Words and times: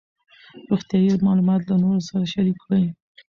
روغتیایي 0.69 1.23
معلومات 1.27 1.61
له 1.65 1.75
نورو 1.83 2.01
سره 2.09 2.31
شریک 2.33 2.57
کړئ. 2.63 2.85